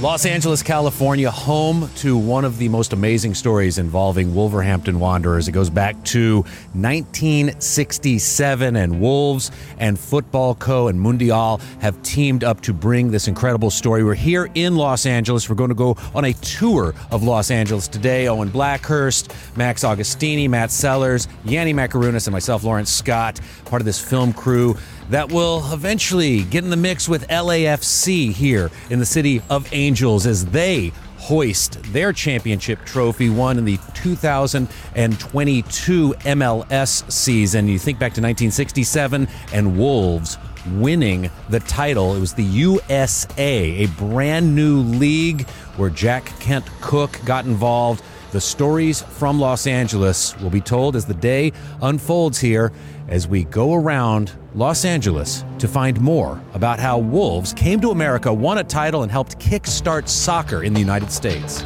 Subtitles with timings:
[0.00, 5.48] Los Angeles, California, home to one of the most amazing stories involving Wolverhampton Wanderers.
[5.48, 6.42] It goes back to
[6.74, 10.86] 1967, and Wolves and Football Co.
[10.86, 14.04] and Mundial have teamed up to bring this incredible story.
[14.04, 15.50] We're here in Los Angeles.
[15.50, 18.28] We're going to go on a tour of Los Angeles today.
[18.28, 24.00] Owen Blackhurst, Max Augustini, Matt Sellers, Yanni Macarunas, and myself, Lawrence Scott, part of this
[24.00, 24.76] film crew
[25.10, 30.26] that will eventually get in the mix with LAFC here in the city of Angels
[30.26, 37.68] as they hoist their championship trophy won in the 2022 MLS season.
[37.68, 40.38] You think back to 1967 and Wolves
[40.72, 42.14] winning the title.
[42.14, 48.02] It was the USA, a brand new league where Jack Kent Cooke got involved.
[48.30, 51.50] The stories from Los Angeles will be told as the day
[51.80, 52.72] unfolds here
[53.08, 58.30] as we go around Los Angeles to find more about how Wolves came to America,
[58.30, 61.62] won a title, and helped kickstart soccer in the United States.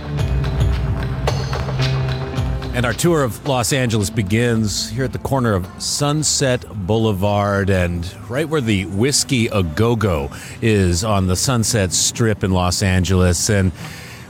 [2.74, 8.08] And our tour of Los Angeles begins here at the corner of Sunset Boulevard and
[8.30, 10.30] right where the Whisky A Go Go
[10.62, 13.50] is on the Sunset Strip in Los Angeles.
[13.50, 13.72] And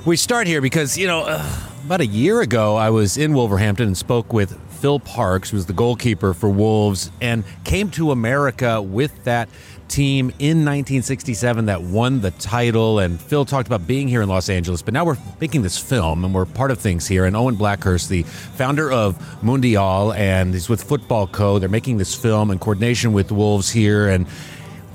[0.07, 3.87] we start here because, you know, uh, about a year ago, I was in Wolverhampton
[3.87, 8.81] and spoke with Phil Parkes, who was the goalkeeper for Wolves, and came to America
[8.81, 9.51] with that
[9.89, 12.99] team in 1967 that won the title.
[12.99, 16.25] And Phil talked about being here in Los Angeles, but now we're making this film
[16.25, 17.27] and we're part of things here.
[17.27, 21.59] And Owen Blackhurst, the founder of Mundial, and he's with Football Co.
[21.59, 24.09] They're making this film in coordination with Wolves here.
[24.09, 24.27] And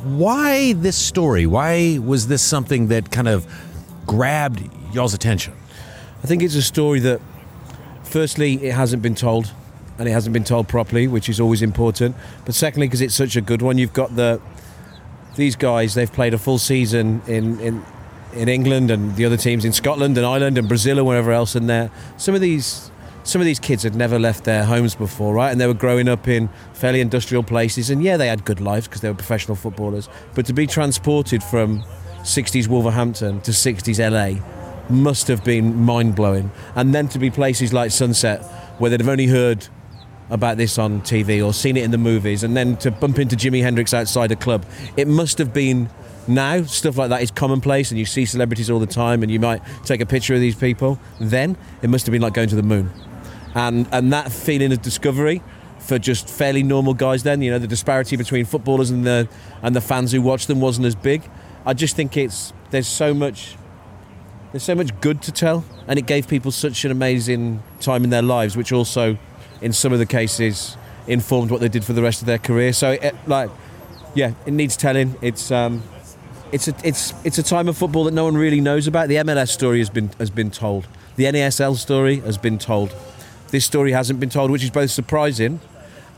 [0.03, 1.45] why this story?
[1.45, 3.45] Why was this something that kind of
[4.07, 5.53] grabbed y'all's attention?
[6.23, 7.21] I think it's a story that,
[8.03, 9.51] firstly, it hasn't been told
[9.99, 12.15] and it hasn't been told properly, which is always important.
[12.45, 14.41] But secondly, because it's such a good one, you've got the
[15.35, 15.93] these guys.
[15.93, 17.83] They've played a full season in in
[18.33, 21.55] in England and the other teams in Scotland and Ireland and Brazil and wherever else.
[21.55, 22.91] And there, some of these
[23.23, 25.51] some of these kids had never left their homes before, right?
[25.51, 27.89] And they were growing up in fairly industrial places.
[27.89, 30.07] And yeah, they had good lives because they were professional footballers.
[30.33, 31.83] But to be transported from
[32.21, 34.41] 60s Wolverhampton to 60s LA
[34.89, 36.51] must have been mind blowing.
[36.75, 38.41] And then to be places like Sunset,
[38.79, 39.67] where they'd have only heard
[40.29, 43.35] about this on TV or seen it in the movies, and then to bump into
[43.35, 44.65] Jimi Hendrix outside a club,
[44.95, 45.89] it must have been.
[46.29, 49.39] Now, stuff like that is commonplace, and you see celebrities all the time, and you
[49.39, 50.99] might take a picture of these people.
[51.21, 52.91] Then, it must have been like going to the moon.
[53.55, 55.41] And, and that feeling of discovery
[55.79, 59.29] for just fairly normal guys then, you know, the disparity between footballers and the,
[59.61, 61.23] and the fans who watch them wasn't as big.
[61.65, 63.55] I just think it's, there's so much
[64.51, 68.09] there's so much good to tell, and it gave people such an amazing time in
[68.09, 69.17] their lives, which also
[69.61, 70.77] in some of the cases
[71.07, 72.73] informed what they did for the rest of their career.
[72.73, 73.49] So, it, like,
[74.13, 75.15] yeah, it needs telling.
[75.21, 75.83] It's um,
[76.51, 79.09] it's a it's it's a time of football that no one really knows about.
[79.09, 80.87] The MLS story has been has been told.
[81.15, 82.95] The NASL story has been told.
[83.49, 85.59] This story hasn't been told, which is both surprising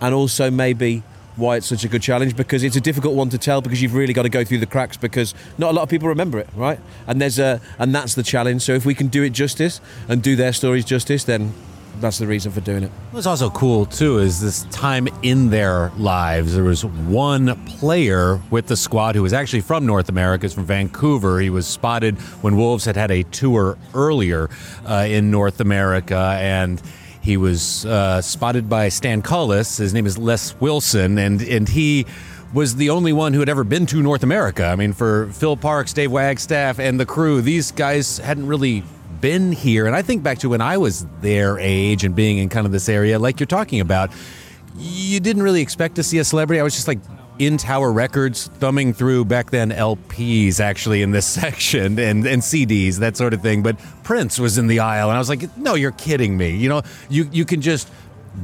[0.01, 1.03] and also maybe
[1.35, 3.95] why it's such a good challenge because it's a difficult one to tell because you've
[3.95, 6.49] really got to go through the cracks because not a lot of people remember it,
[6.55, 6.79] right?
[7.07, 8.61] And there's a and that's the challenge.
[8.61, 11.53] So if we can do it justice and do their stories justice, then
[11.99, 12.91] that's the reason for doing it.
[13.11, 16.55] What's also cool too is this time in their lives.
[16.55, 20.65] There was one player with the squad who was actually from North America, he's from
[20.65, 21.39] Vancouver.
[21.39, 24.49] He was spotted when Wolves had had a tour earlier
[24.87, 26.81] uh, in North America, and
[27.21, 29.77] he was uh, spotted by Stan Cullis.
[29.77, 32.05] His name is Les Wilson, and and he
[32.53, 34.65] was the only one who had ever been to North America.
[34.65, 38.83] I mean, for Phil Parkes, Dave Wagstaffe, and the crew, these guys hadn't really
[39.21, 42.49] been here, and I think back to when I was their age and being in
[42.49, 44.11] kind of this area, like you're talking about,
[44.77, 46.59] you didn't really expect to see a celebrity.
[46.59, 46.99] I was just like
[47.39, 52.97] in Tower Records thumbing through back then LPs actually in this section and, and CDs,
[52.97, 53.63] that sort of thing.
[53.63, 56.55] But Prince was in the aisle, and I was like, no, you're kidding me.
[56.55, 57.89] You know, you, you can just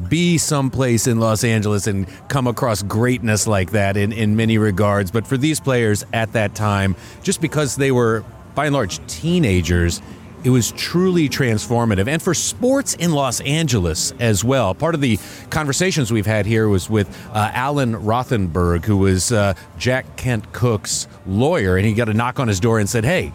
[0.10, 5.12] be someplace in Los Angeles and come across greatness like that in, in many regards.
[5.12, 8.24] But for these players at that time, just because they were
[8.56, 10.02] by and large teenagers,
[10.46, 12.08] it was truly transformative.
[12.08, 14.76] And for sports in Los Angeles as well.
[14.76, 15.18] Part of the
[15.50, 21.08] conversations we've had here was with uh, Alan Rothenberg, who was uh, Jack Kent Cooke's
[21.26, 23.34] lawyer, and he got a knock on his door and said, Hey,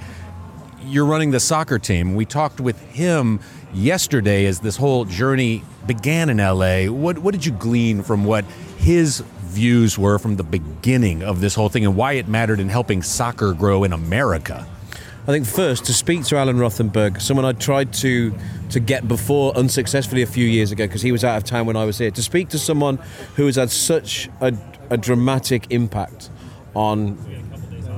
[0.84, 2.14] you're running the soccer team.
[2.14, 3.40] We talked with him
[3.74, 6.84] yesterday as this whole journey began in LA.
[6.84, 8.44] What, what did you glean from what
[8.78, 12.68] his views were from the beginning of this whole thing and why it mattered in
[12.68, 14.64] helping soccer grow in America?
[15.30, 18.34] I think first to speak to Alan Rothenberg, someone I tried to
[18.70, 21.76] to get before unsuccessfully a few years ago because he was out of town when
[21.76, 22.10] I was here.
[22.10, 22.96] To speak to someone
[23.36, 24.52] who has had such a,
[24.90, 26.30] a dramatic impact
[26.74, 27.16] on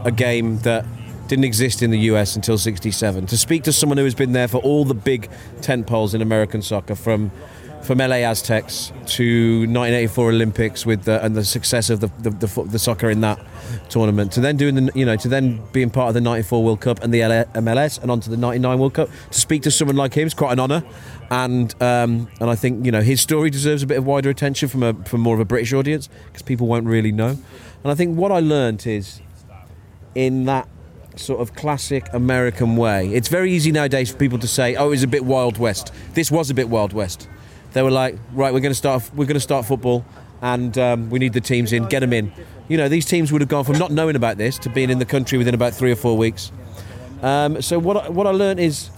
[0.05, 0.85] a game that
[1.27, 3.25] didn't exist in the US until 67.
[3.29, 5.31] To speak to someone who has been there for all the big
[5.63, 7.33] tent poles in American soccer from
[7.83, 12.63] from LA Aztecs to 1984 Olympics with the, and the success of the, the, the,
[12.65, 13.45] the, soccer in that
[13.89, 14.33] tournament.
[14.33, 17.03] To then doing the you know to then being part of the 94 World Cup
[17.03, 19.09] and the MLS and onto the 99 World Cup.
[19.31, 20.85] To speak to someone like him is quite an honour
[21.31, 24.69] and um, and I think you know his story deserves a bit of wider attention
[24.69, 27.31] from a from more of a British audience because people won't really know.
[27.83, 29.21] And I think what I learned is
[30.15, 30.69] in that
[31.17, 34.91] sort of classic American way it's very easy nowadays for people to say oh it
[34.91, 35.93] was a bit Wild West.
[36.15, 37.29] This was a bit Wild West
[37.73, 40.05] they were like, right, we're going to start, we're going to start football,
[40.41, 42.33] and um, we need the teams in, get them in.
[42.69, 44.99] You know, these teams would have gone from not knowing about this to being in
[44.99, 46.53] the country within about three or four weeks.
[47.23, 48.91] Um, so what I, what I learned is,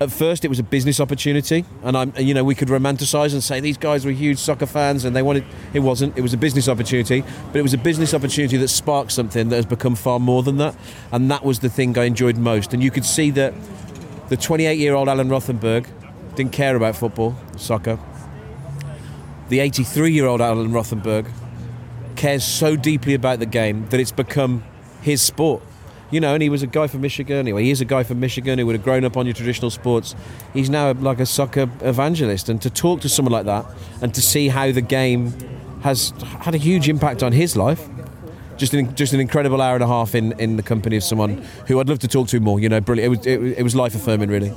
[0.00, 3.42] at first it was a business opportunity, and I'm, you know, we could romanticize and
[3.42, 5.44] say these guys were huge soccer fans and they wanted.
[5.74, 6.16] It wasn't.
[6.16, 7.22] It was a business opportunity,
[7.52, 10.56] but it was a business opportunity that sparked something that has become far more than
[10.58, 10.76] that,
[11.12, 12.72] and that was the thing I enjoyed most.
[12.74, 13.54] And you could see that
[14.28, 15.86] the 28-year-old Alan Rothenberg
[16.34, 17.98] didn't care about football, soccer.
[19.48, 21.30] The 83 year old Alan Rothenberg
[22.16, 24.64] cares so deeply about the game that it's become
[25.02, 25.62] his sport.
[26.10, 27.38] You know, and he was a guy from Michigan.
[27.38, 29.70] Anyway, he is a guy from Michigan who would have grown up on your traditional
[29.70, 30.14] sports.
[30.52, 32.50] He's now like a soccer evangelist.
[32.50, 33.64] And to talk to someone like that
[34.02, 35.32] and to see how the game
[35.82, 37.88] has had a huge impact on his life
[38.58, 41.42] just an just an incredible hour and a half in, in the company of someone
[41.66, 42.60] who I'd love to talk to more.
[42.60, 43.06] You know, brilliant.
[43.06, 44.52] It was it, it was life affirming, really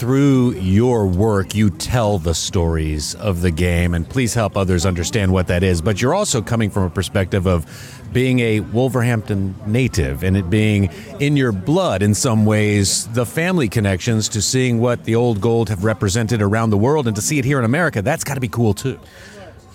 [0.00, 5.30] through your work, you tell the stories of the game, and please help others understand
[5.30, 5.82] what that is.
[5.82, 7.66] But you're also coming from a perspective of
[8.10, 10.84] being a Wolverhampton native and it being
[11.20, 15.68] in your blood in some ways, the family connections to seeing what the old gold
[15.68, 18.40] have represented around the world and to see it here in America, that's got to
[18.40, 18.98] be cool too.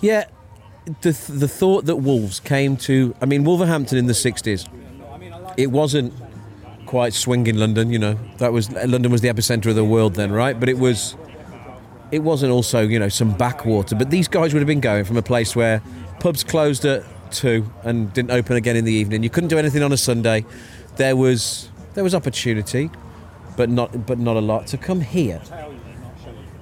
[0.00, 0.24] Yeah,
[1.02, 4.68] the, the thought that Wolves came to, I mean, Wolverhampton in the 60s,
[5.56, 6.12] it wasn't
[6.86, 7.90] quite swinging London.
[7.90, 10.58] You know, that was London was the epicenter of the world then, right?
[10.58, 11.16] But it was,
[12.10, 13.96] it wasn't also you know some backwater.
[13.96, 15.82] But these guys would have been going from a place where
[16.20, 19.22] pubs closed at two and didn't open again in the evening.
[19.22, 20.44] You couldn't do anything on a Sunday.
[20.96, 22.90] There was there was opportunity,
[23.56, 25.40] but not but not a lot to come here.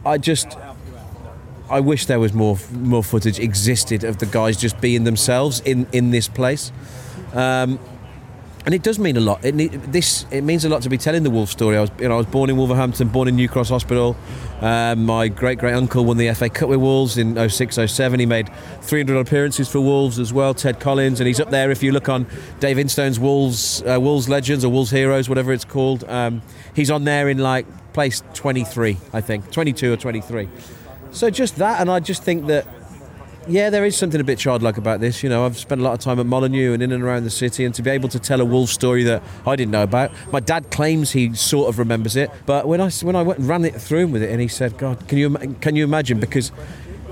[0.07, 0.57] I just
[1.71, 5.87] I wish there was more more footage existed of the guys just being themselves in
[5.93, 6.73] in this place.
[7.33, 7.79] Um,
[8.65, 9.45] and it does mean a lot.
[9.45, 9.53] It
[9.93, 11.77] this it means a lot to be telling the Wolves story.
[11.77, 14.17] I was you know I was born in Wolverhampton, born in New Cross Hospital.
[14.61, 18.21] Um, my great great uncle won the FA Cup with Wolves in 06 07.
[18.21, 18.51] He made
[18.81, 20.55] 300 appearances for Wolves as well.
[20.55, 22.27] Ted Collins, and he's up there if you look on
[22.61, 26.05] Dave Instone's Wolves uh, Wolves Legends or Wolves Heroes, whatever it's called.
[26.05, 26.41] Um,
[26.75, 30.49] he's on there in like place 23, I think, 22 or 23.
[31.11, 32.67] So just that, and I just think that
[33.49, 35.23] yeah, there is something a bit childlike about this.
[35.23, 37.31] You know, I've spent a lot of time at Molineux and in and around the
[37.31, 40.11] city, and to be able to tell a wolf story that I didn't know about.
[40.33, 43.49] My dad claims he sort of remembers it, but when I when I went and
[43.49, 45.31] ran it through him with it, and he said, "God, can you
[45.61, 46.53] can you imagine?" Because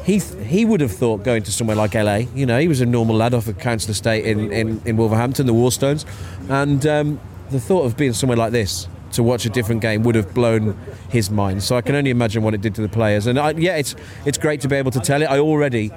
[0.04, 2.22] he he would have thought going to somewhere like LA.
[2.34, 5.46] You know, he was a normal lad off a council estate in, in, in Wolverhampton,
[5.46, 6.04] the Warstones,
[6.48, 7.20] and um,
[7.50, 10.76] the thought of being somewhere like this to watch a different game would have blown
[11.10, 11.62] his mind.
[11.62, 13.26] So I can only imagine what it did to the players.
[13.26, 13.94] And I, yeah, it's
[14.24, 15.26] it's great to be able to tell it.
[15.26, 15.92] I already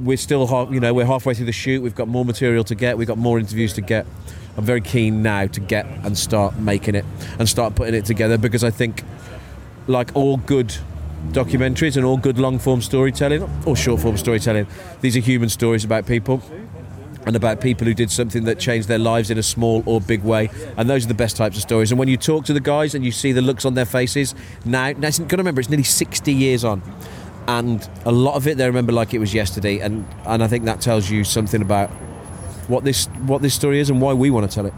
[0.00, 1.82] we're still half, you know we're halfway through the shoot.
[1.82, 2.98] We've got more material to get.
[2.98, 4.06] We've got more interviews to get.
[4.56, 7.04] I'm very keen now to get and start making it
[7.38, 9.04] and start putting it together because I think,
[9.86, 10.76] like all good
[11.28, 14.66] documentaries and all good long form storytelling or short form storytelling,
[15.00, 16.42] these are human stories about people
[17.26, 20.22] and about people who did something that changed their lives in a small or big
[20.22, 20.48] way.
[20.76, 21.92] And those are the best types of stories.
[21.92, 24.34] And when you talk to the guys and you see the looks on their faces,
[24.64, 26.80] now, now got to remember, it's nearly 60 years on
[27.48, 30.66] and a lot of it they remember like it was yesterday, and and I think
[30.66, 31.88] that tells you something about
[32.68, 34.74] what this what this story is and why we want to tell it.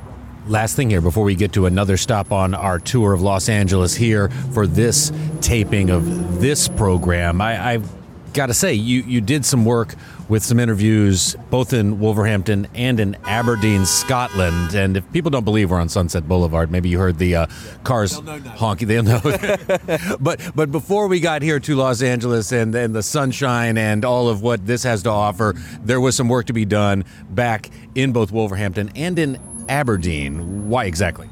[0.46, 3.94] Last thing here before we get to another stop on our tour of Los Angeles
[3.94, 5.12] here for this
[5.42, 7.40] taping of this program.
[7.40, 7.99] I, I've
[8.32, 9.94] got to say, you, you did some work
[10.28, 14.74] with some interviews both in Wolverhampton and in Aberdeen, Scotland.
[14.74, 17.46] And if people don't believe we're on Sunset Boulevard, maybe you heard the uh,
[17.82, 18.88] cars honking.
[18.88, 19.20] They'll know.
[20.20, 24.28] but but before we got here to Los Angeles and, and the sunshine and all
[24.28, 28.12] of what this has to offer, there was some work to be done back in
[28.12, 30.68] both Wolverhampton and in Aberdeen.
[30.68, 31.28] Why exactly?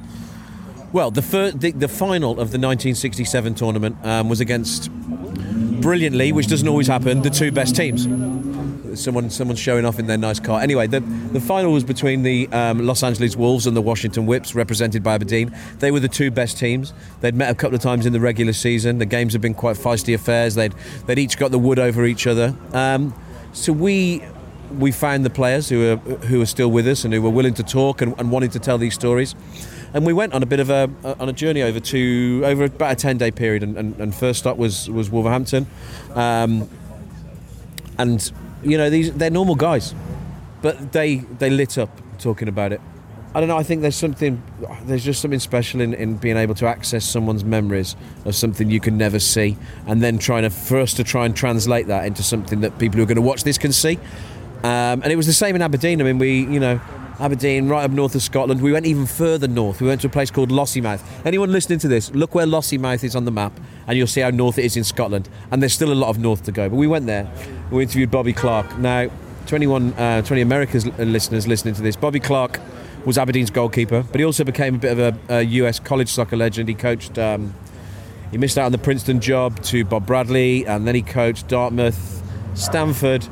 [0.92, 4.90] Well, the, first, the, the final of the 1967 tournament um, was against
[5.88, 8.02] brilliantly, which doesn't always happen, the two best teams.
[9.02, 10.60] Someone, someone's showing off in their nice car.
[10.60, 14.54] Anyway, the, the final was between the um, Los Angeles Wolves and the Washington Whips,
[14.54, 15.50] represented by Aberdeen.
[15.78, 16.92] They were the two best teams.
[17.22, 18.98] They'd met a couple of times in the regular season.
[18.98, 20.56] The games have been quite feisty affairs.
[20.56, 20.74] They'd,
[21.06, 22.54] they'd each got the wood over each other.
[22.74, 23.14] Um,
[23.54, 24.22] so we
[24.78, 27.54] we found the players who are who are still with us and who were willing
[27.54, 29.34] to talk and, and wanting to tell these stories.
[29.94, 32.92] And we went on a bit of a on a journey over to over about
[32.92, 33.62] a ten day period.
[33.62, 35.66] And, and, and first stop was was Wolverhampton,
[36.14, 36.68] um,
[37.96, 39.94] and you know these they're normal guys,
[40.62, 42.80] but they they lit up talking about it.
[43.34, 43.58] I don't know.
[43.58, 44.42] I think there's something,
[44.84, 48.80] there's just something special in, in being able to access someone's memories of something you
[48.80, 52.22] can never see, and then trying to for us to try and translate that into
[52.22, 53.98] something that people who are going to watch this can see.
[54.64, 56.00] Um, and it was the same in Aberdeen.
[56.00, 56.80] I mean, we, you know,
[57.20, 58.60] Aberdeen, right up north of Scotland.
[58.60, 59.80] We went even further north.
[59.80, 61.02] We went to a place called Lossiemouth.
[61.24, 63.52] Anyone listening to this, look where Lossiemouth is on the map,
[63.86, 65.28] and you'll see how north it is in Scotland.
[65.50, 66.68] And there's still a lot of north to go.
[66.68, 67.28] But we went there.
[67.70, 68.78] We interviewed Bobby Clark.
[68.78, 69.10] Now,
[69.46, 71.96] 21, uh, 20 America's listeners listening to this.
[71.96, 72.60] Bobby Clark
[73.04, 76.36] was Aberdeen's goalkeeper, but he also became a bit of a, a US college soccer
[76.36, 76.68] legend.
[76.68, 77.18] He coached.
[77.18, 77.54] Um,
[78.30, 82.22] he missed out on the Princeton job to Bob Bradley, and then he coached Dartmouth,
[82.54, 83.26] Stanford,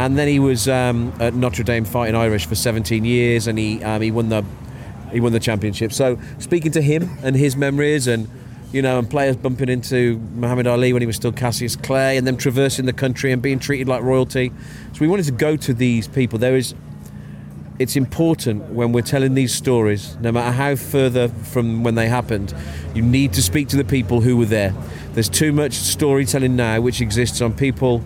[0.00, 3.84] and then he was um, at Notre Dame Fighting Irish for 17 years, and he
[3.84, 4.42] um, he won the
[5.12, 5.92] he won the championship.
[5.92, 8.26] So speaking to him and his memories, and
[8.72, 12.26] you know, and players bumping into Muhammad Ali when he was still Cassius Clay, and
[12.26, 14.52] them traversing the country and being treated like royalty.
[14.94, 16.38] So we wanted to go to these people.
[16.38, 16.74] There is
[17.78, 22.54] it's important when we're telling these stories, no matter how further from when they happened,
[22.94, 24.74] you need to speak to the people who were there.
[25.12, 28.02] There's too much storytelling now which exists on people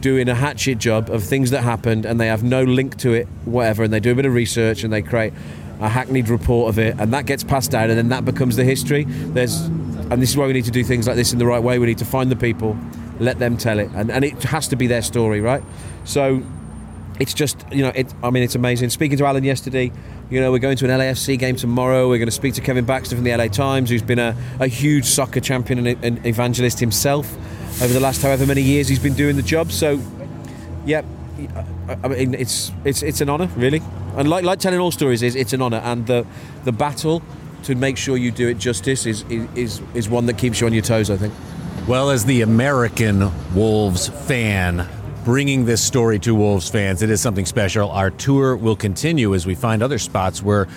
[0.00, 3.26] doing a hatchet job of things that happened and they have no link to it,
[3.44, 5.32] whatever, and they do a bit of research and they create
[5.80, 8.64] a hackneyed report of it, and that gets passed down, and then that becomes the
[8.64, 9.04] history.
[9.04, 11.62] There's, and this is why we need to do things like this in the right
[11.62, 11.78] way.
[11.78, 12.76] We need to find the people,
[13.20, 15.62] let them tell it, and, and it has to be their story, right?
[16.04, 16.42] So
[17.20, 18.90] it's just you know it, I mean it's amazing.
[18.90, 19.92] Speaking to Alan yesterday,
[20.30, 22.08] you know we're going to an LAFC game tomorrow.
[22.08, 24.66] We're going to speak to Kevin Baxter from the LA Times, who's been a, a
[24.66, 27.34] huge soccer champion and an evangelist himself
[27.82, 29.70] over the last however many years he's been doing the job.
[29.70, 30.00] So,
[30.84, 31.02] yeah,
[32.02, 33.82] I mean it's it's it's an honour really,
[34.16, 36.26] and like like telling all stories is it's an honour, and the
[36.64, 37.22] the battle
[37.64, 40.72] to make sure you do it justice is is is one that keeps you on
[40.72, 41.10] your toes.
[41.10, 41.32] I think.
[41.86, 44.86] Well, as the American Wolves fan,
[45.24, 47.02] bringing this story to Wolves fans.
[47.02, 47.90] It is something special.
[47.90, 50.68] Our tour will continue as we find other spots where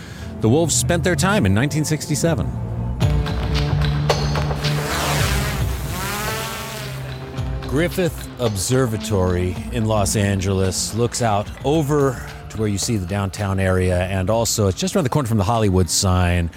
[0.42, 2.46] the Wolves spent their time in 1967.
[7.70, 14.04] Griffith Observatory in Los Angeles looks out over to where you see the downtown area,
[14.08, 16.52] and also it's just around the corner from the Hollywood sign.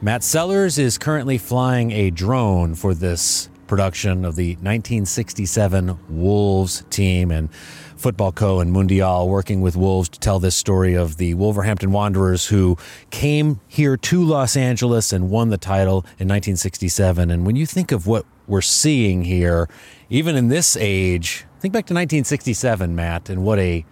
[0.00, 7.32] Matt Sellers is currently flying a drone for this production of the 1967 Wolves team
[7.32, 7.52] and
[7.96, 8.60] Football Co.
[8.60, 12.78] and Mundial working with Wolves to tell this story of the Wolverhampton Wanderers who
[13.10, 17.32] came here to Los Angeles and won the title in 1967.
[17.32, 19.68] And when you think of what we're seeing here,
[20.08, 23.84] even in this age, think back to 1967, Matt, and what a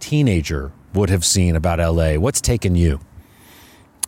[0.00, 2.14] teenager would have seen about LA.
[2.14, 2.98] What's taken you?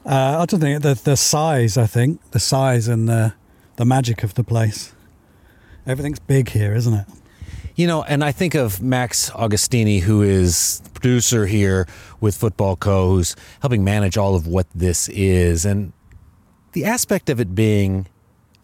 [0.06, 1.76] Uh, I don't think the the size.
[1.76, 3.34] I think the size and the
[3.76, 4.94] the magic of the place.
[5.86, 7.06] Everything's big here, isn't it?
[7.74, 11.86] You know, and I think of Max Augustini, who is producer here
[12.20, 15.64] with Football Co., who's helping manage all of what this is.
[15.64, 15.92] And
[16.72, 18.06] the aspect of it being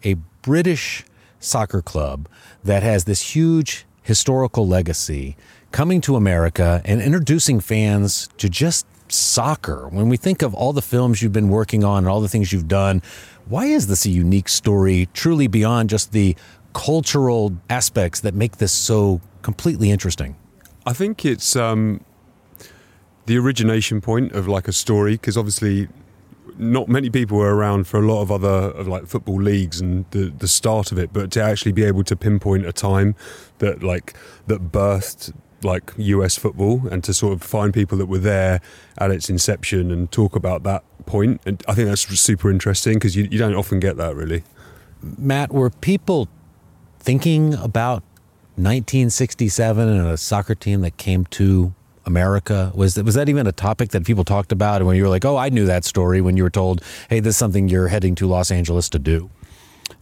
[0.03, 1.03] a British
[1.39, 2.29] soccer club
[2.63, 5.35] that has this huge historical legacy
[5.71, 9.87] coming to America and introducing fans to just soccer.
[9.89, 12.53] When we think of all the films you've been working on and all the things
[12.53, 13.01] you've done,
[13.47, 16.35] why is this a unique story truly beyond just the
[16.73, 20.35] cultural aspects that make this so completely interesting?
[20.85, 22.01] I think it's um,
[23.25, 25.87] the origination point of like a story because obviously
[26.57, 30.05] not many people were around for a lot of other of like football leagues and
[30.11, 33.15] the the start of it, but to actually be able to pinpoint a time
[33.59, 34.15] that like
[34.47, 35.33] that birthed
[35.63, 38.61] like US football and to sort of find people that were there
[38.97, 41.41] at its inception and talk about that point.
[41.45, 44.43] And I think that's super interesting because you, you don't often get that really.
[45.01, 46.27] Matt, were people
[47.07, 48.03] thinking about
[48.57, 51.73] 1967 and a soccer team that came to
[52.05, 52.69] America?
[52.75, 55.23] Was that, was that even a topic that people talked about when you were like,
[55.23, 58.13] oh, I knew that story when you were told, hey, this is something you're heading
[58.15, 59.29] to Los Angeles to do?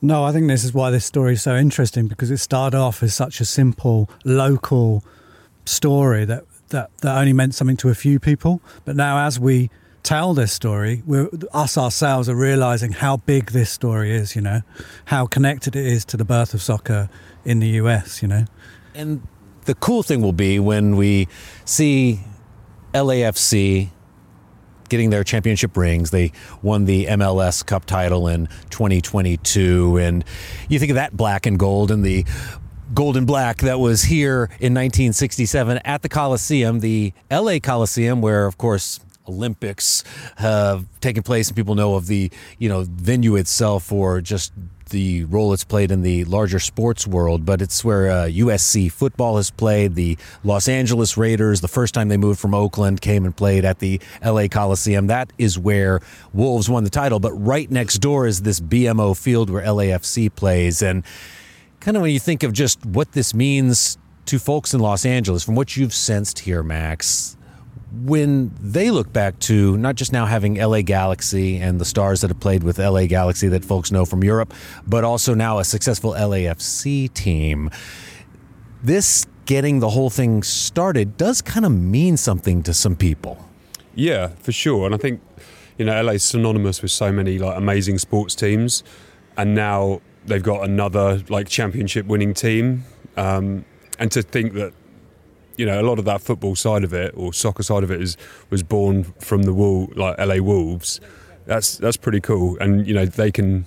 [0.01, 3.03] No, I think this is why this story is so interesting because it started off
[3.03, 5.03] as such a simple local
[5.65, 8.61] story that, that, that only meant something to a few people.
[8.83, 9.69] But now, as we
[10.05, 14.61] tell this story, we're, us ourselves are realizing how big this story is, you know,
[15.05, 17.09] how connected it is to the birth of soccer
[17.43, 18.45] in the US, you know.
[18.93, 19.27] And
[19.65, 21.27] the cool thing will be when we
[21.65, 22.21] see
[22.93, 23.89] LAFC
[24.89, 26.11] getting their championship rings.
[26.11, 26.31] They
[26.61, 29.97] won the MLS Cup title in 2022.
[29.97, 30.23] And
[30.69, 32.25] you think of that black and gold and the
[32.93, 38.45] gold and black that was here in 1967 at the Coliseum, the LA Coliseum, where,
[38.45, 40.03] of course, Olympics
[40.37, 44.53] have taken place, and people know of the you know venue itself or just
[44.89, 49.37] the role it's played in the larger sports world, but it's where uh, USC football
[49.37, 49.95] has played.
[49.95, 53.79] The Los Angeles Raiders, the first time they moved from Oakland, came and played at
[53.79, 55.07] the LA Coliseum.
[55.07, 56.01] That is where
[56.33, 60.81] Wolves won the title, but right next door is this BMO field where LAFC plays.
[60.81, 61.03] And
[61.79, 65.43] kind of when you think of just what this means to folks in Los Angeles,
[65.43, 67.37] from what you've sensed here, Max,
[67.91, 72.29] when they look back to not just now having LA Galaxy and the stars that
[72.29, 74.53] have played with LA Galaxy that folks know from Europe,
[74.85, 77.69] but also now a successful LAFC team,
[78.83, 83.47] this getting the whole thing started does kind of mean something to some people.
[83.93, 84.85] Yeah, for sure.
[84.85, 85.21] And I think,
[85.77, 88.83] you know, LA is synonymous with so many like amazing sports teams.
[89.37, 92.83] And now they've got another like championship winning team.
[93.15, 93.65] Um,
[93.99, 94.73] and to think that
[95.57, 98.01] you know, a lot of that football side of it or soccer side of it
[98.01, 98.17] is
[98.49, 100.99] was born from the wool like LA Wolves.
[101.45, 103.65] That's that's pretty cool, and you know they can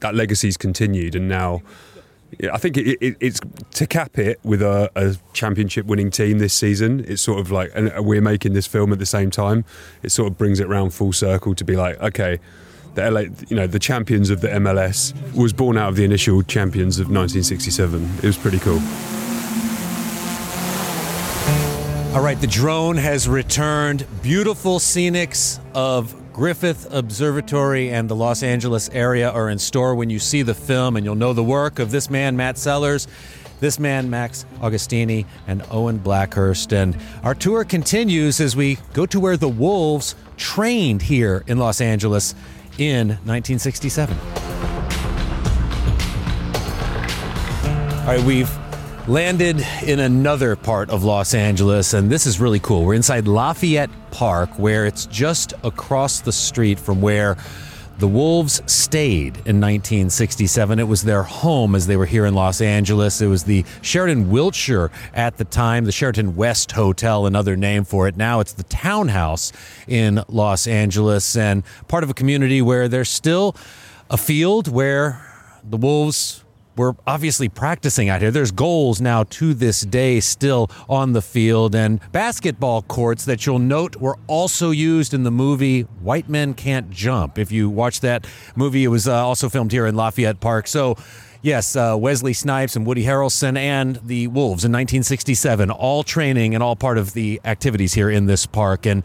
[0.00, 1.62] that legacy's continued, and now
[2.52, 3.40] I think it, it, it's
[3.72, 7.04] to cap it with a, a, championship winning team this season.
[7.08, 9.64] It's sort of like, and we're making this film at the same time.
[10.02, 12.38] It sort of brings it round full circle to be like, okay,
[12.94, 16.42] the LA, you know, the champions of the MLS was born out of the initial
[16.42, 18.04] champions of 1967.
[18.18, 18.80] It was pretty cool.
[22.14, 24.06] All right, the drone has returned.
[24.22, 30.18] Beautiful scenics of Griffith Observatory and the Los Angeles area are in store when you
[30.18, 33.06] see the film, and you'll know the work of this man, Matt Sellers,
[33.60, 36.72] this man, Max Augustini, and Owen Blackhurst.
[36.72, 41.80] And our tour continues as we go to where the Wolves trained here in Los
[41.82, 42.34] Angeles
[42.78, 44.16] in 1967.
[48.00, 48.50] All right, we've
[49.08, 52.84] landed in another part of Los Angeles, and this is really cool.
[52.84, 57.38] We're inside Lafayette Park, where it's just across the street from where
[57.98, 60.78] the Wolves stayed in 1967.
[60.78, 63.22] It was their home as they were here in Los Angeles.
[63.22, 68.08] It was the Sheraton Wilshire at the time, the Sheraton West Hotel, another name for
[68.08, 68.16] it.
[68.18, 69.52] Now it's the Townhouse
[69.86, 73.56] in Los Angeles, and part of a community where there's still
[74.10, 75.24] a field where
[75.64, 76.44] the Wolves
[76.78, 78.30] we're obviously practicing out here.
[78.30, 83.58] There's goals now to this day still on the field, and basketball courts that you'll
[83.58, 87.38] note were also used in the movie White Men Can't Jump.
[87.38, 90.66] If you watch that movie, it was uh, also filmed here in Lafayette Park.
[90.66, 90.96] So,
[91.40, 96.64] Yes, uh, Wesley Snipes and Woody Harrelson and the Wolves in 1967, all training and
[96.64, 98.86] all part of the activities here in this park.
[98.86, 99.04] And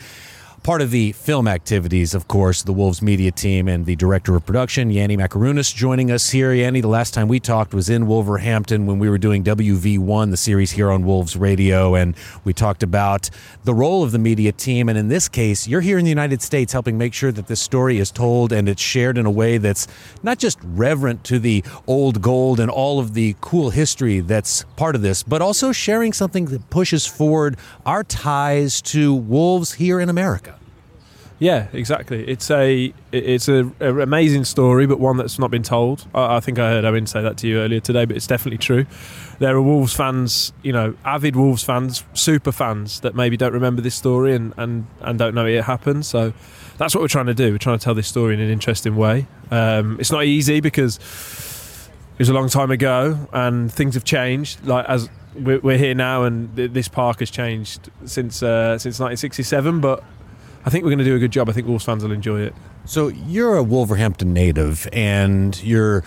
[0.63, 4.45] Part of the film activities, of course, the Wolves media team and the director of
[4.45, 6.53] production, Yanni Makarunas, joining us here.
[6.53, 10.37] Yanni, the last time we talked was in Wolverhampton when we were doing WV1, the
[10.37, 13.29] series here on Wolves Radio, and we talked about
[13.65, 14.87] the role of the media team.
[14.87, 17.59] And in this case, you're here in the United States helping make sure that this
[17.59, 19.85] story is told and it's shared in a way that's
[20.23, 24.95] not just reverent to the old gold and all of the cool history that's part
[24.95, 30.07] of this, but also sharing something that pushes forward our ties to Wolves here in
[30.07, 30.52] America.
[31.43, 32.25] Yeah, exactly.
[32.25, 36.07] It's a it's a, a, amazing story, but one that's not been told.
[36.15, 38.59] I, I, think I heard Owen say that to you earlier today, but it's definitely
[38.59, 38.85] true.
[39.39, 43.81] There are Wolves fans, you know, avid Wolves fans, super fans that maybe don't remember
[43.81, 46.05] this story and and, and don't know it happened.
[46.05, 46.31] So
[46.77, 47.51] that's what we're trying to do.
[47.51, 49.27] We're trying to tell this story in an interesting way.
[49.51, 50.95] Um, it's not easy because
[52.13, 54.65] it was a long time ago and things have changed.
[54.65, 60.05] Like as we're, here now, and this park has changed since uh, since 1967, but
[60.65, 61.49] I think we're going to do a good job.
[61.49, 62.55] I think Wolves fans will enjoy it.
[62.85, 66.03] So you're a Wolverhampton native, and you're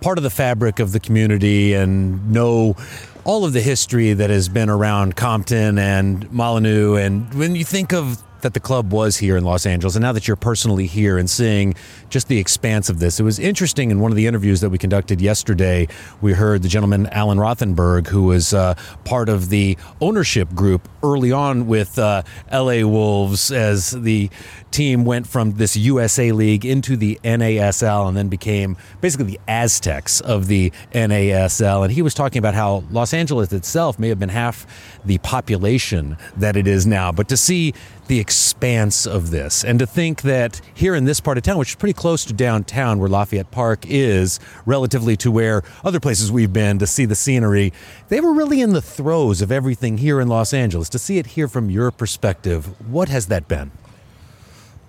[0.00, 2.76] part of the fabric of the community, and know
[3.24, 6.96] all of the history that has been around Compton and Molineux.
[6.96, 10.12] And when you think of that the club was here in Los Angeles, and now
[10.12, 11.74] that you're personally here and seeing
[12.10, 13.90] just the expanse of this, it was interesting.
[13.90, 15.88] In one of the interviews that we conducted yesterday,
[16.20, 18.74] we heard the gentleman Alan Rothenberg, who was uh,
[19.06, 24.30] part of the ownership group early on with uh, LA Wolves as the
[24.70, 30.20] team went from this USA League into the NASL and then became basically the Aztecs
[30.20, 31.84] of the NASL.
[31.84, 34.66] And he was talking about how Los Angeles itself may have been half
[35.04, 37.74] the population that it is now, but to see
[38.06, 41.70] the expanse of this and to think that here in this part of town, which
[41.70, 46.52] is pretty close to downtown where Lafayette Park is, relatively to where other places we've
[46.52, 47.72] been to see the scenery,
[48.08, 50.88] they were really in the throes of everything here in Los Angeles.
[50.94, 53.72] To see it here from your perspective, what has that been?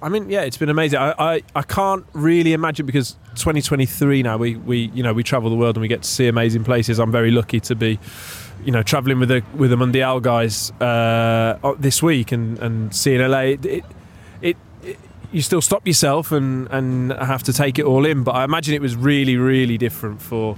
[0.04, 1.00] I mean, yeah, it's been amazing.
[1.00, 5.50] I, I, I can't really imagine because 2023 now we, we you know we travel
[5.50, 7.00] the world and we get to see amazing places.
[7.00, 7.98] I'm very lucky to be,
[8.63, 13.20] you know, traveling with the with the Mundial guys uh, this week and, and seeing
[13.20, 13.39] LA.
[13.39, 13.86] It, it,
[14.44, 14.58] it,
[15.32, 18.24] you still stop yourself and and have to take it all in.
[18.24, 20.56] But I imagine it was really really different for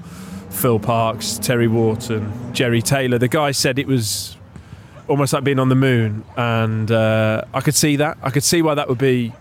[0.50, 3.18] Phil Parkes, Terry Wharton, Gerry Taylor.
[3.18, 4.36] The guy said it was
[5.08, 8.18] almost like being on the moon, and uh, I could see that.
[8.22, 9.34] I could see why that would be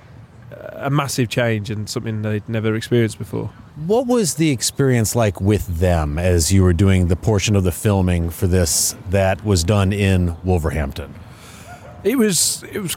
[0.72, 3.50] a massive change and something they'd never experienced before.
[3.86, 7.72] What was the experience like with them as you were doing the portion of the
[7.72, 11.14] filming for this that was done in Wolverhampton?
[12.04, 12.96] It was it was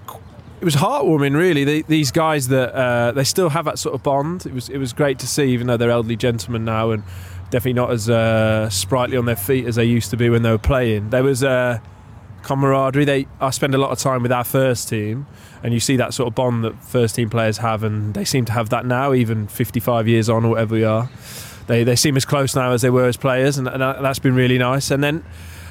[0.62, 1.64] it was heartwarming, really.
[1.64, 4.46] They, these guys that uh, they still have that sort of bond.
[4.46, 7.04] It was it was great to see, even though they're elderly gentlemen now and
[7.50, 10.52] definitely not as uh, sprightly on their feet as they used to be when they
[10.52, 11.10] were playing.
[11.10, 11.44] There was.
[11.44, 11.80] Uh,
[12.44, 13.06] camaraderie.
[13.06, 15.28] They I spend a lot of time with our first team,
[15.64, 18.46] and you see that sort of bond that first team players have, and they seem
[18.46, 21.10] to have that now, even 55 years on or whatever we are.
[21.68, 24.36] They they seem as close now as they were as players, and, and that's been
[24.36, 24.92] really nice.
[24.92, 25.24] And then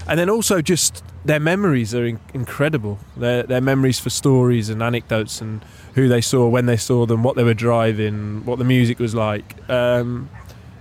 [0.07, 2.99] and then also just their memories are in, incredible.
[3.17, 7.23] Their their memories for stories and anecdotes and who they saw when they saw them,
[7.23, 9.57] what they were driving, what the music was like.
[9.69, 10.31] Um,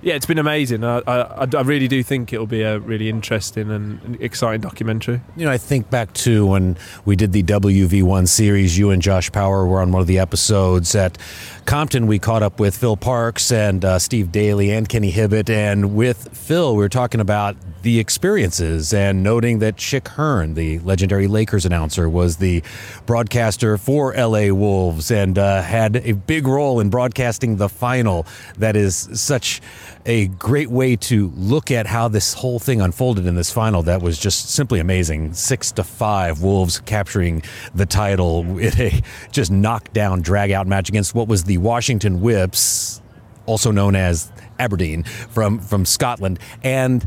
[0.07, 0.85] yeah, it's been amazing.
[0.85, 5.19] I, I, I, really do think it'll be a really interesting and exciting documentary.
[5.35, 9.29] You know, I think back to when we did the WV1 series, you and Josh
[9.33, 11.17] Power were on one of the episodes at
[11.65, 12.07] Compton.
[12.07, 15.49] We caught up with Phil Parkes and uh, Steve Daley and Kenny Hibbitt.
[15.49, 20.79] And with Phil, we were talking about the experiences and noting that Chick Hearn, the
[20.79, 22.63] legendary Lakers announcer, was the
[23.05, 28.25] broadcaster for LA Wolves and uh, had a big role in broadcasting the final.
[28.57, 29.61] That is such
[30.07, 33.83] a great way to look at how this whole thing unfolded in this final.
[33.83, 35.33] That was just simply amazing.
[35.33, 37.43] Six to five, Wolves capturing
[37.75, 43.01] the title with a just knockdown, drag out match against what was the Washington Whips,
[43.45, 47.05] also known as Aberdeen from from Scotland, and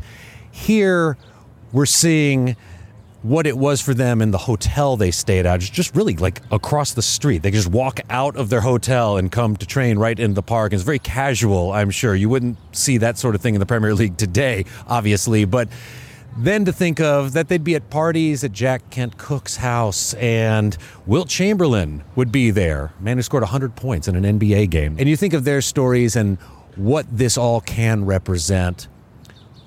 [0.52, 1.16] here
[1.72, 2.56] we're seeing
[3.22, 6.94] what it was for them in the hotel they stayed at, just really like across
[6.94, 7.42] the street.
[7.42, 10.72] They just walk out of their hotel and come to train right into the park.
[10.72, 12.14] It's very casual, I'm sure.
[12.14, 15.68] You wouldn't see that sort of thing in the Premier League today, obviously, but
[16.36, 20.76] then to think of that they'd be at parties at Jack Kent Cooke's house and
[21.04, 24.96] Wilt Chamberlain would be there, man who scored 100 points in an NBA game.
[24.98, 26.38] And you think of their stories and
[26.76, 28.88] what this all can represent.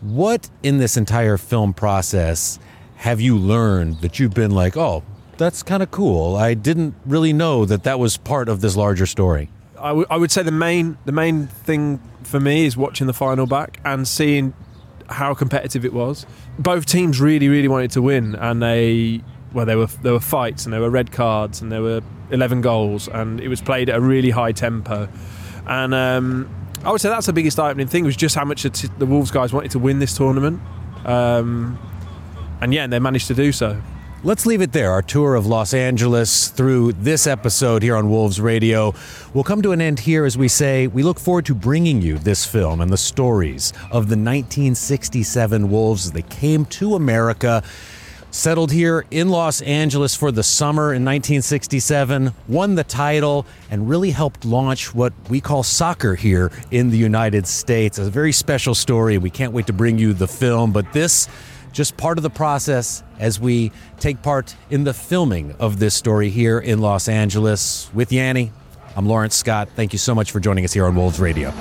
[0.02, 2.60] What in this entire film process
[3.04, 5.04] have you learned that you've been like, oh,
[5.36, 6.38] that's kind of cool?
[6.38, 9.50] I didn't really know that that was part of this larger story.
[9.78, 13.13] I, w- I would say the main the main thing for me is watching the
[13.13, 14.54] final back and seeing
[15.10, 16.26] how competitive it was.
[16.58, 20.63] Both teams really, really wanted to win, and they well, there were there were fights
[20.63, 22.00] and there were red cards and there were
[22.32, 25.10] eleven goals, and it was played at a really high tempo.
[25.68, 26.50] And um,
[26.86, 29.52] I would say that's the biggest eye-opening thing was just how much the Wolves guys
[29.52, 30.62] wanted to win this tournament.
[31.06, 31.78] Um,
[32.63, 33.82] and yeah, they managed to do so.
[34.23, 34.91] Let's leave it there.
[34.91, 38.95] Our tour of Los Angeles through this episode here on Wolves Radio
[39.34, 42.17] will come to an end here as we say we look forward to bringing you
[42.17, 47.63] this film and the stories of the 1967 Wolves as they came to America,
[48.32, 54.12] settled here in Los Angeles for the summer in 1967, won the title, and really
[54.12, 57.99] helped launch what we call soccer here in the United States.
[57.99, 59.17] A very special story.
[59.17, 61.28] We can't wait to bring you the film, but this
[61.73, 66.29] just part of the process as we take part in the filming of this story
[66.29, 68.51] here in Los Angeles with Yanni.
[68.95, 69.69] I'm Lawrence Scott.
[69.75, 71.51] Thank you so much for joining us here on Wolves Radio.